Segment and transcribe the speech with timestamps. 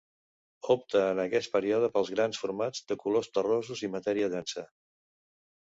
[0.75, 4.67] Opta en aquest període pels grans formats de colors terrossos i matèria densa.